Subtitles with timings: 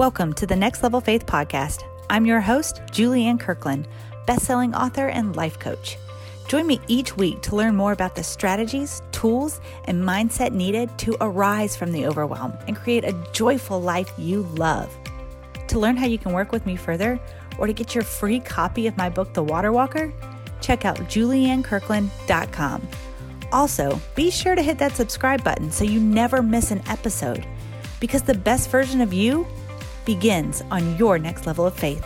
[0.00, 1.84] Welcome to the Next Level Faith podcast.
[2.08, 3.86] I'm your host, Julianne Kirkland,
[4.26, 5.98] best-selling author and life coach.
[6.48, 11.18] Join me each week to learn more about the strategies, tools, and mindset needed to
[11.20, 14.88] arise from the overwhelm and create a joyful life you love.
[15.68, 17.20] To learn how you can work with me further
[17.58, 20.10] or to get your free copy of my book, The Water Walker,
[20.62, 22.88] check out juliannekirkland.com.
[23.52, 27.46] Also, be sure to hit that subscribe button so you never miss an episode
[28.00, 29.46] because the best version of you
[30.04, 32.04] begins on your next level of faith.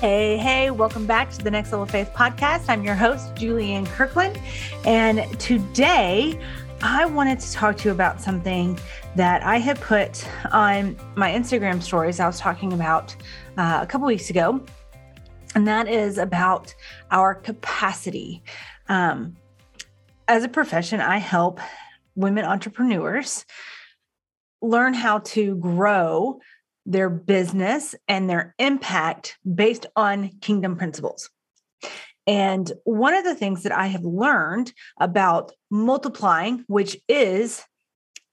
[0.00, 2.68] Hey, hey, welcome back to the Next Level of Faith podcast.
[2.68, 4.38] I'm your host, Julianne Kirkland.
[4.84, 6.38] And today
[6.82, 8.78] I wanted to talk to you about something
[9.14, 12.20] that I had put on my Instagram stories.
[12.20, 13.16] I was talking about
[13.56, 14.62] uh, a couple weeks ago,
[15.54, 16.74] and that is about
[17.10, 18.42] our capacity.
[18.90, 19.36] Um,
[20.28, 21.60] as a profession, I help
[22.14, 23.46] women entrepreneurs
[24.60, 26.38] learn how to grow
[26.86, 31.28] their business and their impact based on kingdom principles.
[32.26, 37.62] And one of the things that I have learned about multiplying, which is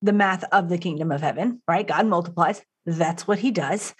[0.01, 1.87] the math of the kingdom of heaven, right?
[1.87, 3.93] God multiplies, that's what he does.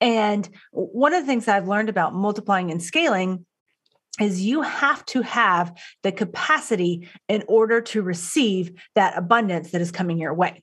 [0.00, 3.46] And one of the things I've learned about multiplying and scaling
[4.20, 9.90] is you have to have the capacity in order to receive that abundance that is
[9.90, 10.62] coming your way.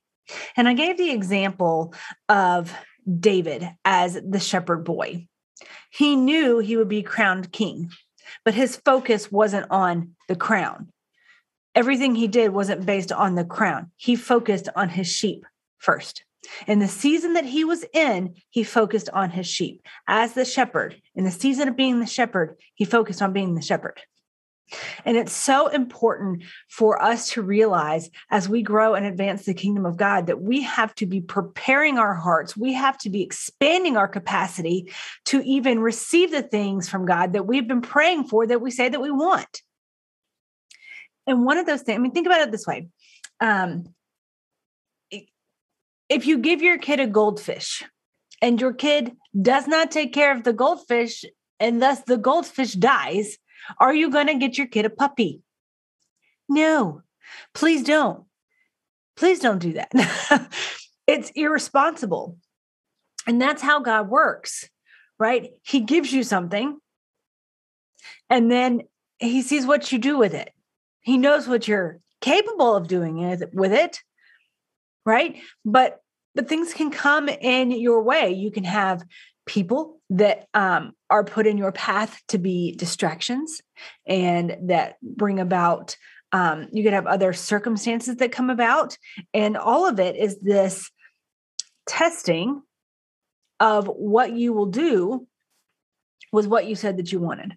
[0.56, 1.94] And I gave the example
[2.30, 2.74] of
[3.20, 5.28] David as the shepherd boy.
[5.92, 7.90] He knew he would be crowned king,
[8.46, 10.90] but his focus wasn't on the crown.
[11.74, 13.92] Everything he did wasn't based on the crown.
[13.96, 15.46] He focused on his sheep
[15.78, 16.24] first.
[16.68, 19.86] In the season that he was in, he focused on his sheep.
[20.08, 23.62] As the shepherd, in the season of being the shepherd, he focused on being the
[23.62, 24.02] shepherd.
[25.06, 29.86] And it's so important for us to realize as we grow and advance the kingdom
[29.86, 32.56] of God that we have to be preparing our hearts.
[32.56, 34.92] We have to be expanding our capacity
[35.26, 38.90] to even receive the things from God that we've been praying for that we say
[38.90, 39.62] that we want.
[41.28, 42.88] And one of those things, I mean, think about it this way.
[43.40, 43.94] Um,
[46.10, 47.84] if you give your kid a goldfish
[48.42, 51.24] and your kid does not take care of the goldfish
[51.60, 53.38] and thus the goldfish dies,
[53.80, 55.42] are you going to get your kid a puppy?
[56.50, 57.02] No,
[57.54, 58.26] please don't.
[59.16, 59.92] Please don't do that.
[61.08, 62.38] it's irresponsible.
[63.28, 64.70] And that's how God works,
[65.20, 65.52] right?
[65.64, 66.80] He gives you something
[68.30, 68.82] and then
[69.20, 70.52] he sees what you do with it.
[71.02, 73.18] He knows what you're capable of doing
[73.54, 74.00] with it,
[75.06, 75.38] right?
[75.66, 76.00] But
[76.34, 78.32] but things can come in your way.
[78.32, 79.04] You can have
[79.46, 83.62] people that um, are put in your path to be distractions
[84.08, 85.96] and that bring about
[86.34, 88.98] um, you could have other circumstances that come about.
[89.34, 90.90] And all of it is this
[91.86, 92.62] testing
[93.60, 95.28] of what you will do
[96.32, 97.56] with what you said that you wanted.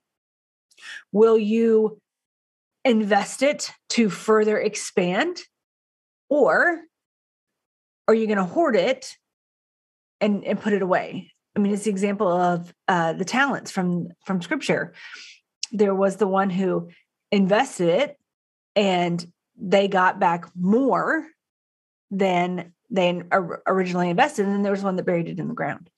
[1.13, 2.01] Will you
[2.85, 5.41] invest it to further expand
[6.29, 6.83] or
[8.09, 9.17] are you going to hoard it
[10.21, 14.09] and, and put it away I mean, it's the example of uh, the talents from
[14.25, 14.95] from Scripture.
[15.73, 16.89] There was the one who
[17.31, 18.19] invested it,
[18.75, 19.25] and
[19.57, 21.27] they got back more
[22.11, 23.23] than they
[23.67, 25.91] originally invested, and then there was one that buried it in the ground.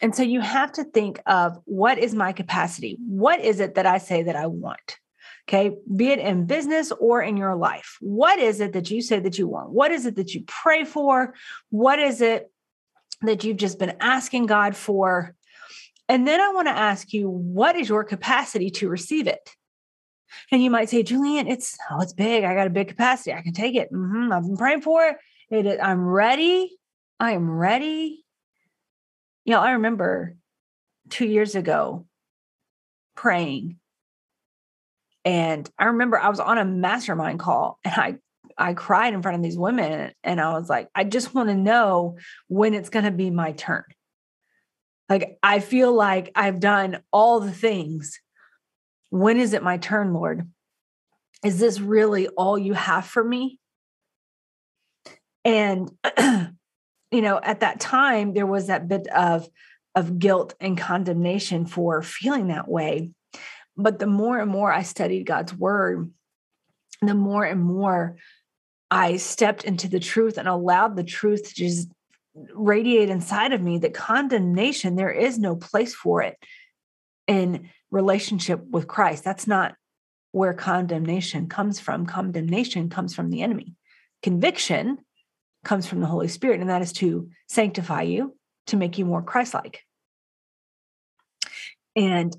[0.00, 2.98] And so you have to think of what is my capacity?
[3.06, 4.98] What is it that I say that I want?
[5.48, 7.96] Okay, be it in business or in your life.
[8.00, 9.70] What is it that you say that you want?
[9.70, 11.34] What is it that you pray for?
[11.70, 12.50] What is it
[13.22, 15.34] that you've just been asking God for.
[16.08, 19.50] And then I want to ask you, what is your capacity to receive it?
[20.50, 22.44] And you might say, Julianne, it's oh, it's big.
[22.44, 23.32] I got a big capacity.
[23.32, 23.92] I can take it.
[23.92, 24.32] Mm-hmm.
[24.32, 25.04] I've been praying for
[25.50, 25.66] it.
[25.66, 25.78] it.
[25.82, 26.70] I'm ready.
[27.20, 28.24] I am ready.
[29.44, 30.36] You know, I remember
[31.10, 32.06] two years ago
[33.14, 33.78] praying.
[35.24, 38.16] And I remember I was on a mastermind call and I
[38.58, 41.54] I cried in front of these women and I was like, I just want to
[41.54, 42.18] know
[42.48, 43.84] when it's going to be my turn.
[45.08, 48.20] Like, I feel like I've done all the things.
[49.10, 50.48] When is it my turn, Lord?
[51.44, 53.58] Is this really all you have for me?
[55.44, 56.52] And, you
[57.10, 59.48] know, at that time, there was that bit of,
[59.94, 63.10] of guilt and condemnation for feeling that way.
[63.76, 66.10] But the more and more I studied God's word,
[67.00, 68.16] the more and more
[68.92, 71.88] I stepped into the truth and allowed the truth to just
[72.52, 76.36] radiate inside of me that condemnation, there is no place for it
[77.26, 79.24] in relationship with Christ.
[79.24, 79.76] That's not
[80.32, 82.04] where condemnation comes from.
[82.04, 83.76] Condemnation comes from the enemy.
[84.22, 84.98] Conviction
[85.64, 88.36] comes from the Holy Spirit, and that is to sanctify you,
[88.66, 89.80] to make you more Christ like.
[91.96, 92.36] And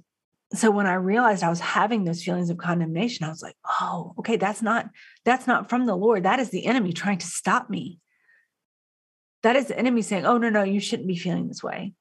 [0.54, 4.14] so when I realized I was having those feelings of condemnation, I was like, oh,
[4.20, 4.90] okay, that's not
[5.26, 6.24] that's not from the Lord.
[6.24, 8.00] That is the enemy trying to stop me.
[9.42, 11.94] That is the enemy saying, oh no, no, you shouldn't be feeling this way.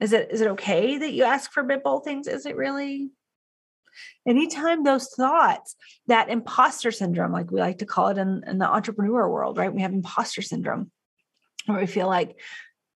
[0.00, 2.26] Is it is it okay that you ask for both things?
[2.26, 3.10] Is it really?
[4.28, 5.74] Anytime those thoughts,
[6.06, 9.72] that imposter syndrome, like we like to call it in, in the entrepreneur world, right?
[9.72, 10.90] We have imposter syndrome
[11.66, 12.38] where we feel like,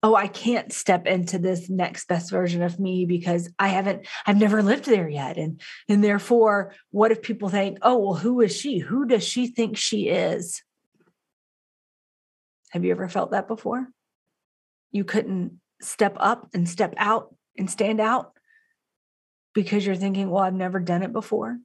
[0.01, 4.37] oh, I can't step into this next best version of me because I haven't, I've
[4.37, 5.37] never lived there yet.
[5.37, 5.59] And,
[5.89, 8.77] and therefore, what if people think, oh, well, who is she?
[8.79, 10.63] Who does she think she is?
[12.71, 13.87] Have you ever felt that before?
[14.91, 18.31] You couldn't step up and step out and stand out
[19.53, 21.57] because you're thinking, well, I've never done it before.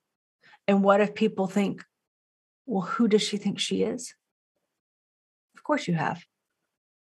[0.67, 1.85] And what if people think,
[2.67, 4.15] well, who does she think she is?
[5.57, 6.25] Of course you have.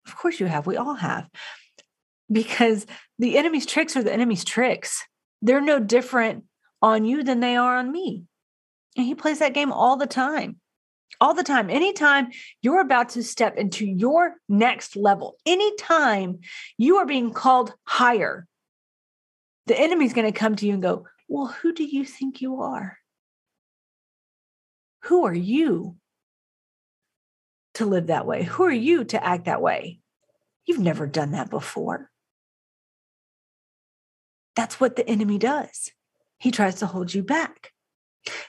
[0.08, 0.68] Of course you have.
[0.68, 1.30] We all have.
[2.32, 2.86] Because
[3.20, 5.04] the enemy's tricks are the enemy's tricks.
[5.42, 6.46] They're no different
[6.82, 8.26] on you than they are on me.
[8.98, 10.58] And he plays that game all the time.
[11.20, 11.70] All the time.
[11.70, 12.30] Anytime
[12.62, 16.40] you're about to step into your next level, anytime
[16.78, 18.48] you are being called higher,
[19.68, 22.62] the enemy's going to come to you and go, Well, who do you think you
[22.62, 22.98] are?
[25.04, 25.98] Who are you
[27.76, 28.44] to live that way?
[28.44, 30.00] Who are you to act that way?
[30.66, 32.10] You've never done that before.
[34.56, 35.92] That's what the enemy does.
[36.38, 37.72] He tries to hold you back.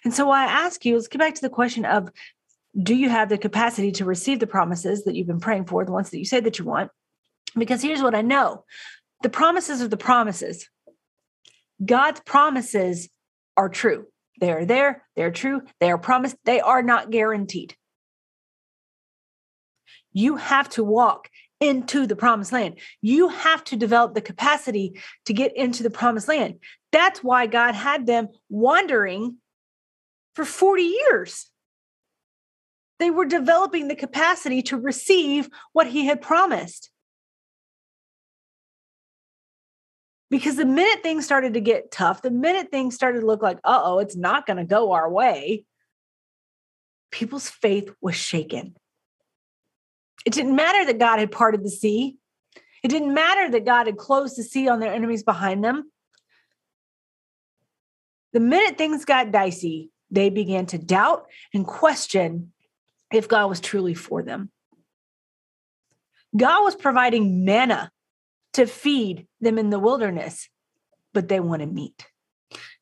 [0.04, 2.10] And so, why I ask you, let's get back to the question of
[2.80, 5.92] do you have the capacity to receive the promises that you've been praying for, the
[5.92, 6.90] ones that you say that you want?
[7.56, 8.64] Because here's what I know
[9.22, 10.68] the promises are the promises.
[11.84, 13.08] God's promises
[13.56, 14.06] are true.
[14.40, 17.76] They are there, they're true, they are promised, they are not guaranteed.
[20.12, 21.28] You have to walk
[21.60, 22.78] into the promised land.
[23.00, 26.58] You have to develop the capacity to get into the promised land.
[26.90, 29.36] That's why God had them wandering
[30.34, 31.48] for 40 years.
[32.98, 36.90] They were developing the capacity to receive what he had promised.
[40.30, 43.58] Because the minute things started to get tough, the minute things started to look like,
[43.64, 45.64] uh oh, it's not going to go our way,
[47.10, 48.74] people's faith was shaken.
[50.24, 52.16] It didn't matter that God had parted the sea.
[52.82, 55.90] It didn't matter that God had closed the sea on their enemies behind them.
[58.32, 62.52] The minute things got dicey, they began to doubt and question
[63.12, 64.50] if God was truly for them.
[66.36, 67.90] God was providing manna
[68.54, 70.48] to feed them in the wilderness,
[71.12, 72.06] but they wanted meat.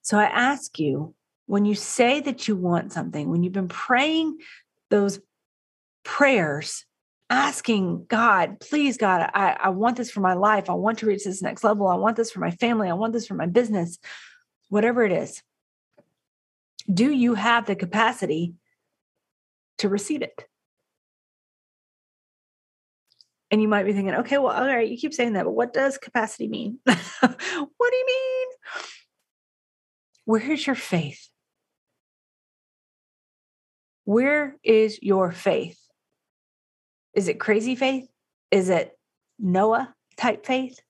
[0.03, 1.15] So I ask you,
[1.47, 4.38] when you say that you want something, when you've been praying
[4.88, 5.21] those
[6.05, 6.85] prayers,
[7.31, 10.69] asking God, please, God, I, I want this for my life.
[10.69, 11.87] I want to reach this next level.
[11.87, 12.91] I want this for my family.
[12.91, 13.99] I want this for my business,
[14.69, 15.41] whatever it is.
[16.93, 18.55] Do you have the capacity
[19.79, 20.44] to receive it?
[23.53, 25.73] And you might be thinking, okay, well, all right, you keep saying that, but what
[25.73, 26.79] does capacity mean?
[26.85, 26.91] what
[27.21, 28.49] do you mean?
[30.25, 31.29] Where is your faith?
[34.05, 35.79] Where is your faith?
[37.15, 38.09] Is it crazy faith?
[38.51, 38.97] Is it
[39.39, 40.81] Noah type faith?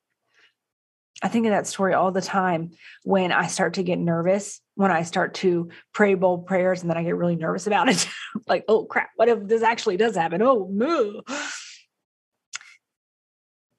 [1.23, 2.71] I think of that story all the time
[3.03, 6.97] when I start to get nervous, when I start to pray bold prayers and then
[6.97, 8.07] I get really nervous about it.
[8.47, 10.41] like, oh crap, what if this actually does happen?
[10.41, 11.21] Oh no.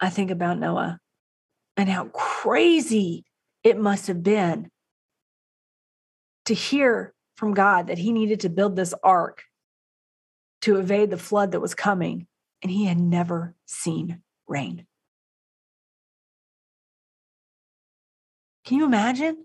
[0.01, 0.99] I think about Noah
[1.77, 3.25] and how crazy
[3.65, 4.69] it must have been
[6.47, 9.43] to hear from God that he needed to build this ark
[10.63, 12.27] to evade the flood that was coming,
[12.63, 14.87] and he had never seen rain.
[18.65, 19.45] Can you imagine?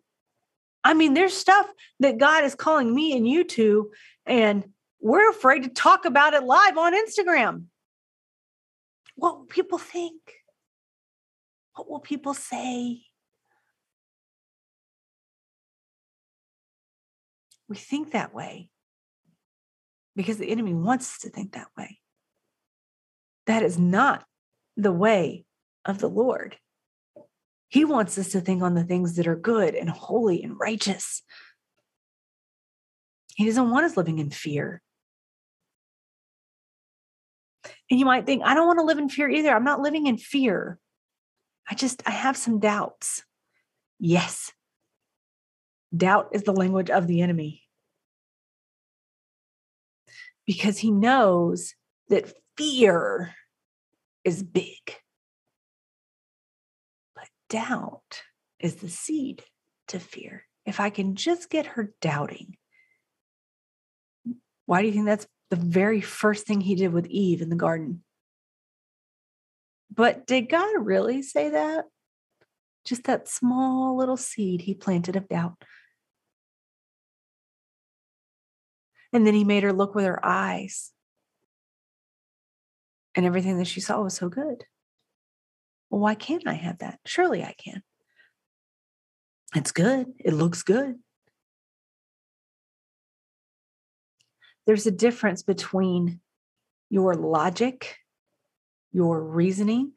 [0.83, 1.67] I mean, there's stuff
[1.99, 3.91] that God is calling me and you to,
[4.25, 4.63] and
[5.01, 7.65] we're afraid to talk about it live on Instagram.
[9.15, 10.21] What will people think?
[11.75, 13.01] What will people say?
[17.67, 18.69] We think that way
[20.15, 21.99] because the enemy wants us to think that way.
[23.47, 24.25] That is not
[24.75, 25.45] the way
[25.85, 26.57] of the Lord.
[27.69, 31.23] He wants us to think on the things that are good and holy and righteous.
[33.35, 34.81] He doesn't want us living in fear.
[37.89, 39.53] And you might think, I don't want to live in fear either.
[39.53, 40.79] I'm not living in fear.
[41.69, 43.23] I just, I have some doubts.
[43.99, 44.51] Yes.
[45.95, 47.63] Doubt is the language of the enemy
[50.45, 51.73] because he knows
[52.09, 53.33] that fear
[54.23, 54.97] is big.
[57.15, 58.23] But doubt
[58.59, 59.43] is the seed
[59.89, 60.43] to fear.
[60.65, 62.57] If I can just get her doubting.
[64.65, 67.55] Why do you think that's the very first thing he did with Eve in the
[67.55, 68.03] garden?
[69.93, 71.85] But did God really say that?
[72.83, 75.63] Just that small little seed he planted of doubt.
[79.13, 80.91] And then he made her look with her eyes.
[83.17, 84.63] And everything that she saw was so good.
[85.89, 86.99] Well, why can't I have that?
[87.03, 87.81] Surely I can.
[89.55, 90.13] It's good.
[90.19, 90.99] It looks good.
[94.67, 96.19] There's a difference between
[96.91, 97.95] your logic,
[98.91, 99.93] your reasoning,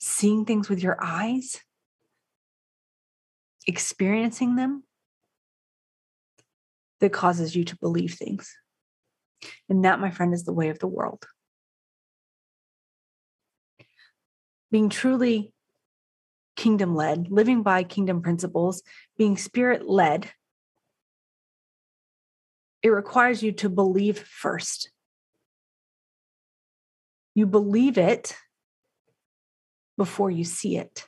[0.00, 1.60] seeing things with your eyes,
[3.68, 4.82] experiencing them
[6.98, 8.52] that causes you to believe things.
[9.68, 11.24] And that, my friend, is the way of the world.
[14.70, 15.52] Being truly
[16.56, 18.82] kingdom led, living by kingdom principles,
[19.16, 20.30] being spirit led,
[22.82, 24.90] it requires you to believe first.
[27.34, 28.36] You believe it
[29.96, 31.06] before you see it.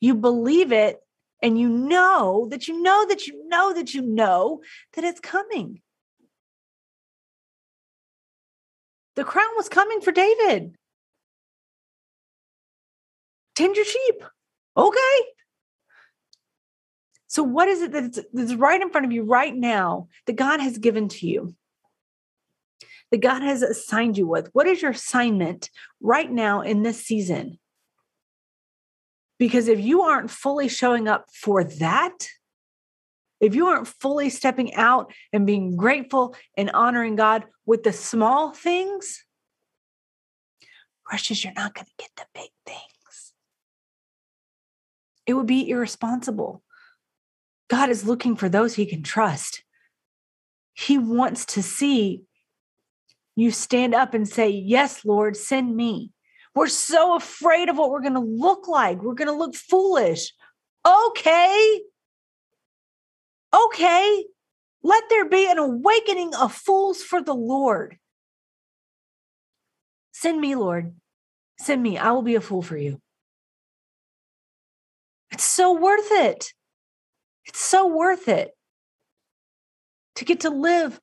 [0.00, 1.00] You believe it
[1.42, 4.62] and you know that you know that you know that you know
[4.94, 5.80] that it's coming.
[9.16, 10.74] The crown was coming for David.
[13.54, 14.24] Tend your sheep.
[14.76, 15.18] Okay.
[17.26, 20.60] So, what is it that's, that's right in front of you right now that God
[20.60, 21.54] has given to you?
[23.10, 24.50] That God has assigned you with?
[24.52, 27.58] What is your assignment right now in this season?
[29.38, 32.28] Because if you aren't fully showing up for that,
[33.40, 38.52] if you aren't fully stepping out and being grateful and honoring God with the small
[38.52, 39.24] things,
[41.04, 42.91] precious, you're not going to get the big things.
[45.26, 46.62] It would be irresponsible.
[47.68, 49.62] God is looking for those he can trust.
[50.74, 52.24] He wants to see
[53.34, 56.10] you stand up and say, Yes, Lord, send me.
[56.54, 59.02] We're so afraid of what we're going to look like.
[59.02, 60.32] We're going to look foolish.
[60.86, 61.80] Okay.
[63.54, 64.24] Okay.
[64.82, 67.96] Let there be an awakening of fools for the Lord.
[70.12, 70.94] Send me, Lord.
[71.58, 71.96] Send me.
[71.96, 73.00] I will be a fool for you.
[75.54, 76.54] So worth it.
[77.44, 78.52] It's so worth it
[80.14, 80.98] to get to live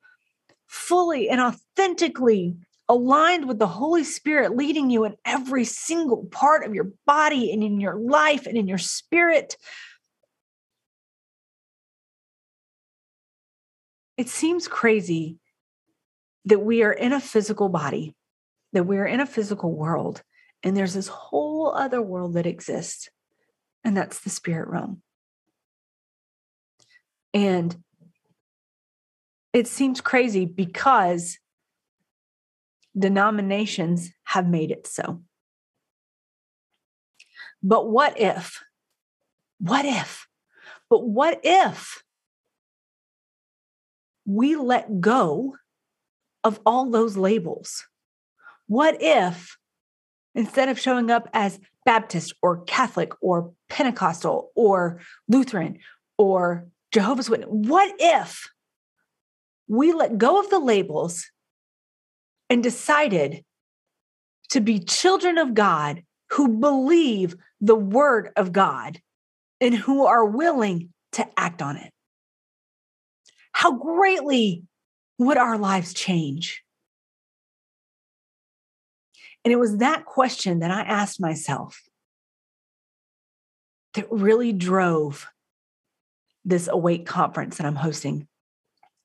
[0.65, 2.55] fully and authentically
[2.87, 7.63] aligned with the Holy Spirit leading you in every single part of your body and
[7.63, 9.55] in your life and in your spirit.
[14.17, 15.37] It seems crazy
[16.45, 18.15] that we are in a physical body,
[18.73, 20.23] that we are in a physical world,
[20.63, 23.11] and there's this whole other world that exists,
[23.83, 25.01] and that's the spirit realm.
[27.33, 27.75] And
[29.53, 31.37] it seems crazy because
[32.97, 35.21] denominations have made it so.
[37.61, 38.63] But what if?
[39.59, 40.27] What if?
[40.89, 42.03] But what if
[44.25, 45.55] we let go
[46.43, 47.85] of all those labels?
[48.67, 49.57] What if
[50.35, 51.59] instead of showing up as
[51.89, 55.79] Baptist or Catholic or Pentecostal or Lutheran
[56.19, 58.47] or Jehovah's Witness, what if
[59.67, 61.25] we let go of the labels
[62.47, 63.43] and decided
[64.49, 69.01] to be children of God who believe the word of God
[69.59, 71.91] and who are willing to act on it.
[73.51, 74.61] How greatly
[75.17, 76.61] would our lives change?
[79.43, 81.81] And it was that question that I asked myself
[83.93, 85.27] that really drove
[86.45, 88.27] this Awake conference that I'm hosting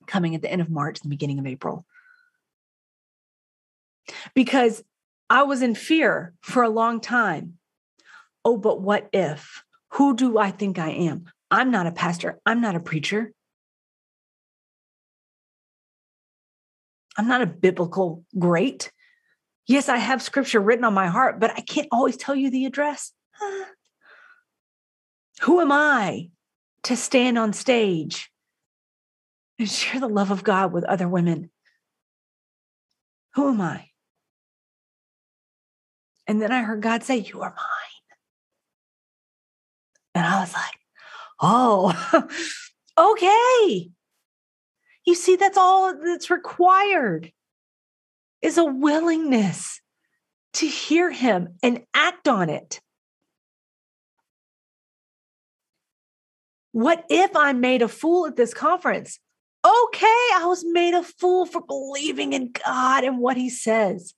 [0.06, 1.86] coming at the end of March the beginning of April
[4.34, 4.82] because
[5.30, 7.54] I was in fear for a long time.
[8.44, 9.62] Oh, but what if?
[9.92, 11.26] Who do I think I am?
[11.50, 12.38] I'm not a pastor.
[12.44, 13.32] I'm not a preacher.
[17.16, 18.90] I'm not a biblical great.
[19.66, 22.66] Yes, I have scripture written on my heart, but I can't always tell you the
[22.66, 23.12] address.
[25.42, 26.28] Who am I
[26.84, 28.30] to stand on stage
[29.58, 31.50] and share the love of God with other women?
[33.34, 33.88] Who am I?
[36.26, 38.16] And then I heard God say, You are mine.
[40.14, 40.78] And I was like,
[41.40, 42.28] Oh,
[42.98, 43.90] okay.
[45.06, 47.32] You see, that's all that's required
[48.44, 49.80] is a willingness
[50.52, 52.78] to hear him and act on it.
[56.72, 59.18] What if I'm made a fool at this conference?
[59.64, 64.12] Okay, I was made a fool for believing in God and what He says.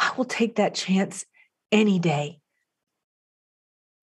[0.00, 1.24] I will take that chance
[1.70, 2.40] any day.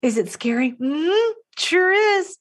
[0.01, 0.71] Is it scary?
[0.71, 2.37] Mm, sure is.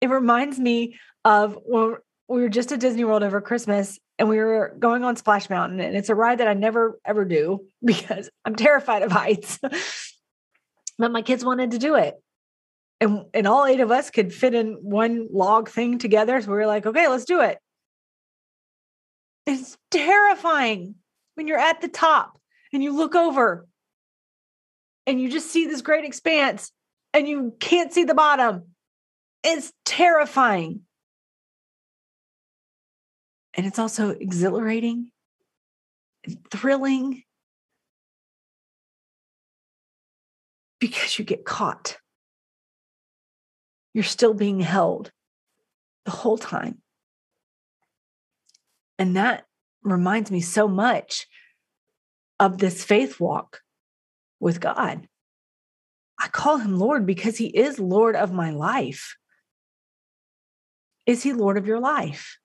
[0.00, 1.96] It reminds me of when
[2.30, 5.80] we were just at Disney World over Christmas and we were going on Splash Mountain.
[5.80, 9.58] And it's a ride that I never ever do because I'm terrified of heights.
[10.98, 12.14] but my kids wanted to do it.
[13.00, 16.40] And, and all eight of us could fit in one log thing together.
[16.40, 17.58] So we were like, okay, let's do it.
[19.46, 20.96] It's terrifying
[21.34, 22.38] when you're at the top
[22.72, 23.66] and you look over
[25.06, 26.70] and you just see this great expanse
[27.12, 28.66] and you can't see the bottom.
[29.42, 30.82] It's terrifying.
[33.54, 35.10] And it's also exhilarating,
[36.50, 37.24] thrilling,
[40.78, 41.98] because you get caught.
[43.92, 45.10] You're still being held
[46.04, 46.80] the whole time.
[48.98, 49.44] And that
[49.82, 51.26] reminds me so much
[52.38, 53.60] of this faith walk
[54.38, 55.06] with God.
[56.18, 59.16] I call him Lord because he is Lord of my life.
[61.06, 62.38] Is he Lord of your life?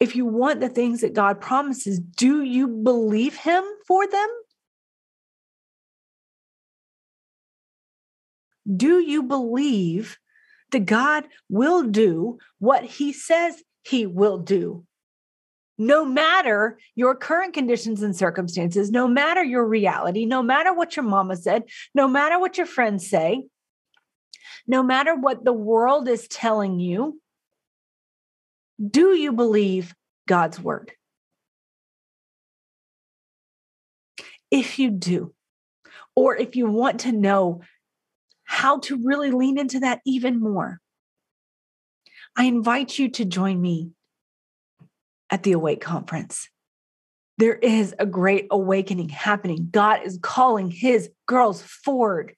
[0.00, 4.28] If you want the things that God promises, do you believe him for them?
[8.76, 10.18] Do you believe
[10.70, 14.84] that God will do what he says he will do?
[15.78, 21.04] no matter your current conditions and circumstances, no matter your reality, no matter what your
[21.04, 21.62] mama said,
[21.94, 23.46] no matter what your friends say,
[24.66, 27.20] no matter what the world is telling you,
[28.84, 29.94] do you believe
[30.26, 30.92] God's word?
[34.50, 35.34] If you do,
[36.14, 37.60] or if you want to know
[38.44, 40.80] how to really lean into that even more,
[42.36, 43.90] I invite you to join me
[45.30, 46.48] at the Awake Conference.
[47.36, 49.68] There is a great awakening happening.
[49.70, 52.34] God is calling his girls forward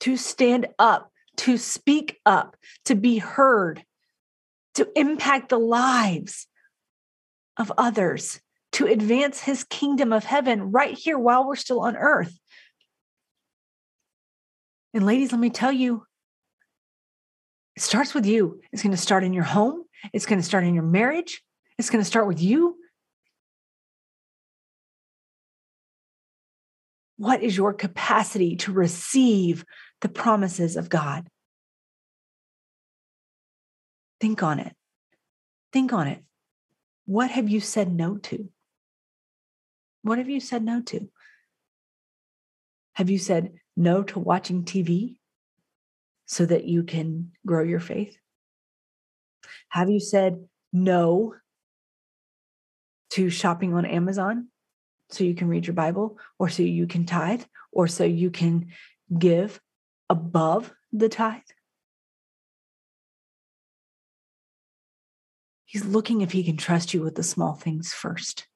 [0.00, 3.82] to stand up, to speak up, to be heard,
[4.78, 6.46] to impact the lives
[7.56, 12.38] of others, to advance his kingdom of heaven right here while we're still on earth.
[14.94, 16.04] And ladies, let me tell you,
[17.74, 18.60] it starts with you.
[18.72, 19.82] It's going to start in your home.
[20.12, 21.42] It's going to start in your marriage.
[21.76, 22.76] It's going to start with you.
[27.16, 29.64] What is your capacity to receive
[30.02, 31.26] the promises of God?
[34.20, 34.74] Think on it.
[35.72, 36.22] Think on it.
[37.06, 38.48] What have you said no to?
[40.02, 41.08] What have you said no to?
[42.94, 45.18] Have you said no to watching TV
[46.26, 48.18] so that you can grow your faith?
[49.68, 51.34] Have you said no
[53.10, 54.48] to shopping on Amazon
[55.10, 58.68] so you can read your Bible, or so you can tithe, or so you can
[59.16, 59.60] give
[60.10, 61.40] above the tithe?
[65.68, 68.46] He's looking if he can trust you with the small things first.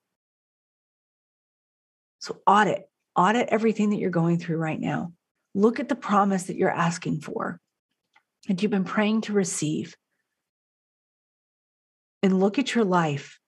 [2.21, 5.13] So audit, audit everything that you're going through right now.
[5.55, 7.61] Look at the promise that you're asking for
[8.49, 9.95] and you've been praying to receive.
[12.23, 13.39] And look at your life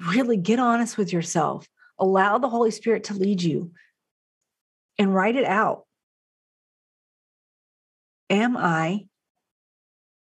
[0.00, 1.68] really get honest with yourself.
[2.00, 3.70] Allow the Holy Spirit to lead you
[4.98, 5.84] and write it out.
[8.28, 9.06] Am I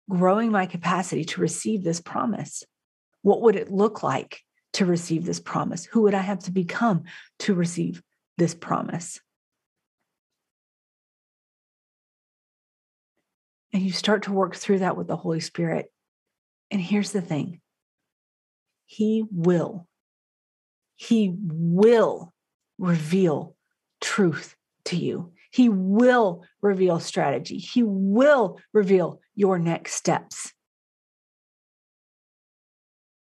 [0.09, 2.63] growing my capacity to receive this promise?
[3.21, 4.41] What would it look like
[4.73, 5.85] to receive this promise?
[5.85, 7.03] Who would I have to become
[7.39, 8.01] to receive
[8.37, 9.19] this promise?
[13.71, 15.91] And you start to work through that with the Holy Spirit.
[16.69, 17.61] And here's the thing
[18.85, 19.87] he will,
[20.95, 22.33] He will
[22.77, 23.55] reveal
[24.01, 25.31] truth to you.
[25.53, 27.59] He will reveal strategy.
[27.59, 30.51] He will reveal your next steps.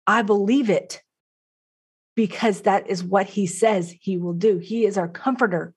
[0.07, 1.01] I believe it
[2.15, 4.59] because that is what he says he will do.
[4.59, 5.73] He is our comforter,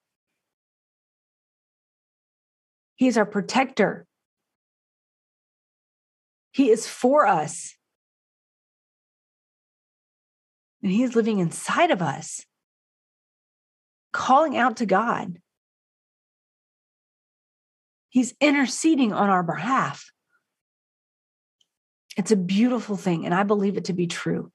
[2.94, 4.06] he is our protector.
[6.52, 7.76] He is for us.
[10.82, 12.44] And He is living inside of us,
[14.12, 15.38] calling out to God.
[18.10, 20.10] He's interceding on our behalf.
[22.16, 24.50] It's a beautiful thing, and I believe it to be true.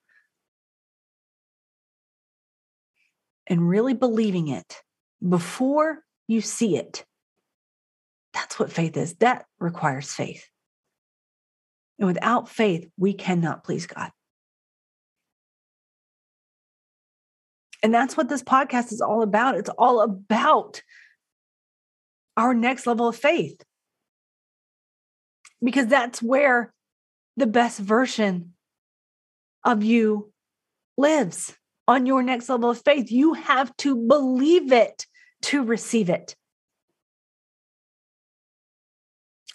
[3.47, 4.81] And really believing it
[5.27, 7.05] before you see it.
[8.33, 9.15] That's what faith is.
[9.15, 10.47] That requires faith.
[11.99, 14.11] And without faith, we cannot please God.
[17.83, 19.55] And that's what this podcast is all about.
[19.55, 20.81] It's all about
[22.37, 23.61] our next level of faith.
[25.63, 26.73] Because that's where
[27.37, 28.53] the best version
[29.63, 30.31] of you
[30.97, 31.55] lives
[31.87, 33.11] on your next level of faith.
[33.11, 35.05] You have to believe it
[35.43, 36.35] to receive it.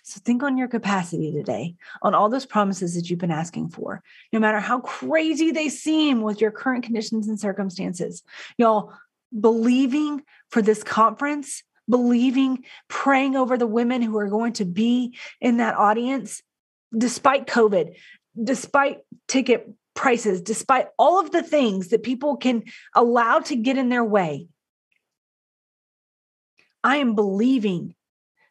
[0.03, 4.03] So think on your capacity today, on all those promises that you've been asking for,
[4.33, 8.23] no matter how crazy they seem with your current conditions and circumstances.
[8.57, 8.95] Y'all,
[9.39, 15.59] believing for this conference, believing, praying over the women who are going to be in
[15.59, 16.43] that audience,
[16.97, 17.95] despite COVID,
[18.43, 22.63] despite ticket prices, despite all of the things that people can
[22.95, 24.49] allow to get in their way.
[26.85, 27.95] I am believing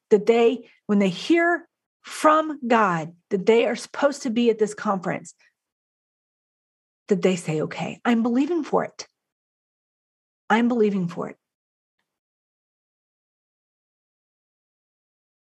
[0.10, 1.68] that they, when they hear
[2.02, 5.34] from God that they are supposed to be at this conference,
[7.08, 9.08] that they say, okay, I'm believing for it.
[10.50, 11.38] I'm believing for it.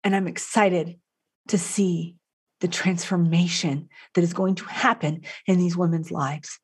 [0.06, 1.00] And I'm excited
[1.48, 2.14] to see
[2.60, 6.60] the transformation that is going to happen in these women's lives.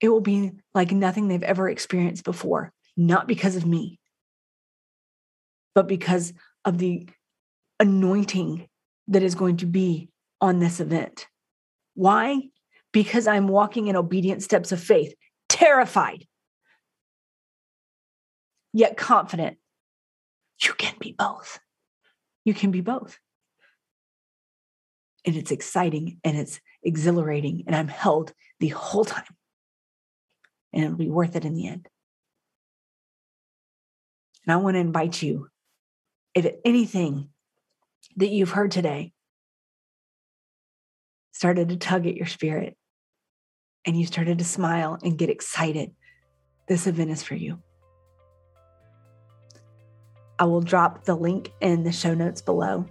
[0.00, 4.00] It will be like nothing they've ever experienced before, not because of me,
[5.72, 6.32] but because
[6.64, 7.08] of the
[7.78, 8.66] anointing
[9.06, 10.08] that is going to be
[10.40, 11.28] on this event.
[11.94, 12.40] Why?
[12.92, 15.14] Because I'm walking in obedient steps of faith,
[15.48, 16.26] terrified,
[18.72, 19.58] yet confident.
[20.64, 21.58] You can be both.
[22.44, 23.18] You can be both.
[25.26, 29.24] And it's exciting and it's exhilarating, and I'm held the whole time.
[30.72, 31.88] And it'll be worth it in the end.
[34.46, 35.48] And I want to invite you
[36.34, 37.30] if anything
[38.16, 39.12] that you've heard today
[41.32, 42.76] started to tug at your spirit
[43.86, 45.92] and you started to smile and get excited,
[46.68, 47.62] this event is for you.
[50.38, 52.86] I will drop the link in the show notes below.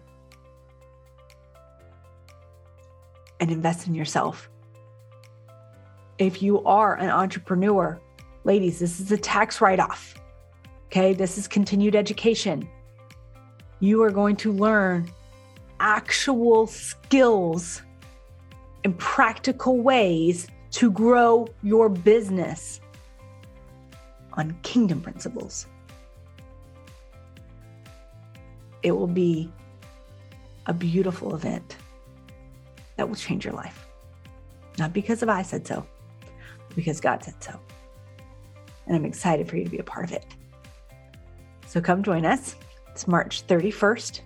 [3.40, 4.50] And invest in yourself.
[6.18, 8.00] If you are an entrepreneur,
[8.44, 10.16] ladies, this is a tax write off.
[10.86, 12.70] Okay, this is continued education
[13.84, 15.12] you are going to learn
[15.82, 17.82] actual skills
[18.86, 22.80] and practical ways to grow your business
[24.34, 25.68] on kingdom principles.
[28.84, 29.52] It will be
[30.66, 31.78] a beautiful event
[32.98, 33.88] that will change your life.
[34.78, 35.86] Not because of I said so,
[36.76, 37.60] because God said so.
[38.86, 40.26] And I'm excited for you to be a part of it.
[41.66, 42.56] So come join us.
[42.92, 44.22] It's March 31st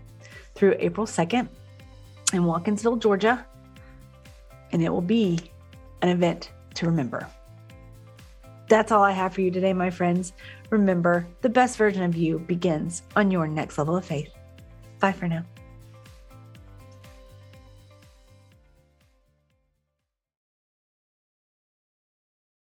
[0.56, 1.48] through April 2nd
[2.34, 3.46] in Watkinsville, Georgia.
[4.72, 5.39] And it will be
[6.02, 7.28] an event to remember.
[8.67, 10.34] That's all I have for you today, my friends.
[10.72, 14.37] Remember, the best version of you begins on your next level of faith.
[14.99, 15.45] Bye for now.